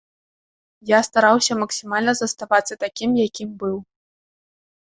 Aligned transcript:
Я 0.91 0.99
стараўся 1.07 1.57
максімальна 1.61 2.11
заставацца 2.21 2.73
такім, 2.85 3.09
якім 3.27 3.49
быў. 3.61 3.77